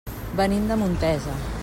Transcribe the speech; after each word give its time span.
Venim 0.39 0.65
de 0.71 0.79
Montesa. 0.85 1.37